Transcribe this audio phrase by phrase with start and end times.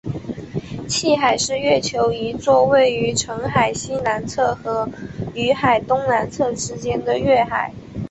[0.89, 4.89] 汽海是月球一座位于澄海西南侧和
[5.35, 7.71] 雨海东南侧之间的月海。